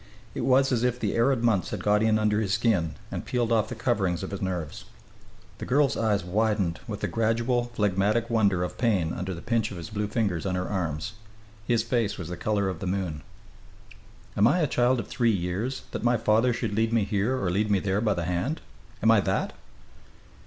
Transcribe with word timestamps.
It 0.33 0.41
was 0.41 0.71
as 0.71 0.83
if 0.83 0.99
the 0.99 1.13
arid 1.13 1.43
months 1.43 1.69
had 1.69 1.83
got 1.83 2.01
in 2.01 2.17
under 2.17 2.41
his 2.41 2.55
skin 2.55 2.95
and 3.11 3.23
peeled 3.23 3.51
off 3.51 3.69
the 3.69 3.75
coverings 3.75 4.23
of 4.23 4.31
his 4.31 4.41
nerves. 4.41 4.85
The 5.59 5.65
girl's 5.67 5.95
eyes 5.95 6.23
widened 6.23 6.79
with 6.87 7.03
a 7.03 7.07
gradual, 7.07 7.65
phlegmatic 7.75 8.27
wonder 8.27 8.63
of 8.63 8.79
pain 8.79 9.13
under 9.13 9.35
the 9.35 9.43
pinch 9.43 9.69
of 9.69 9.77
his 9.77 9.91
blue 9.91 10.07
fingers 10.07 10.43
on 10.47 10.55
her 10.55 10.67
arms. 10.67 11.13
His 11.67 11.83
face 11.83 12.17
was 12.17 12.29
the 12.29 12.35
colour 12.35 12.67
of 12.67 12.79
the 12.79 12.87
moon. 12.87 13.21
"Am 14.35 14.47
I 14.47 14.61
a 14.61 14.65
child 14.65 14.99
of 14.99 15.07
three 15.07 15.29
years, 15.31 15.83
that 15.91 16.03
my 16.03 16.17
father 16.17 16.51
should 16.51 16.73
lead 16.73 16.91
me 16.91 17.03
here 17.03 17.39
or 17.39 17.51
lead 17.51 17.69
me 17.69 17.77
there 17.77 18.01
by 18.01 18.15
the 18.15 18.25
hand? 18.25 18.59
Am 19.03 19.11
I 19.11 19.19
that?" 19.19 19.53